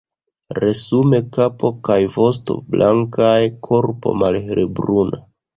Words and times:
Resume 0.59 1.19
kapo 1.35 1.71
kaj 1.89 1.99
vosto 2.17 2.57
blankaj, 2.77 3.39
korpo 3.69 4.15
malhelbruna. 4.23 5.25